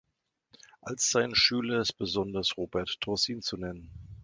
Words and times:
Als 0.81 1.11
sein 1.11 1.35
Schüler 1.35 1.79
ist 1.81 1.93
besonders 1.93 2.57
Robert 2.57 2.97
Trossin 3.01 3.43
zu 3.43 3.55
nennen. 3.57 3.91